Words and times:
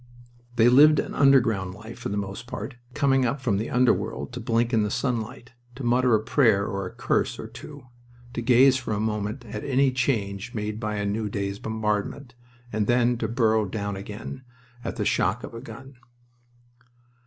They 0.55 0.67
lived 0.67 0.97
an 0.97 1.13
underground 1.13 1.75
life, 1.75 1.99
for 1.99 2.09
the 2.09 2.17
most 2.17 2.47
part, 2.47 2.73
coming 2.95 3.23
up 3.23 3.39
from 3.39 3.57
the 3.57 3.69
underworld 3.69 4.33
to 4.33 4.39
blink 4.39 4.73
in 4.73 4.81
the 4.81 4.89
sunlight, 4.89 5.51
to 5.75 5.83
mutter 5.83 6.15
a 6.15 6.19
prayer 6.23 6.65
or 6.65 6.87
a 6.87 6.91
curse 6.91 7.37
or 7.37 7.45
two, 7.47 7.85
to 8.33 8.41
gaze 8.41 8.77
for 8.77 8.93
a 8.95 8.99
moment 8.99 9.45
at 9.45 9.63
any 9.63 9.91
change 9.91 10.55
made 10.55 10.79
by 10.79 10.95
a 10.95 11.05
new 11.05 11.29
day's 11.29 11.59
bombardment, 11.59 12.33
and 12.73 12.87
then 12.87 13.15
to 13.19 13.27
burrow 13.27 13.67
down 13.67 13.95
again 13.95 14.41
at 14.83 14.95
the 14.95 15.05
shock 15.05 15.43
of 15.43 15.53
a 15.53 15.61
gun. 15.61 15.97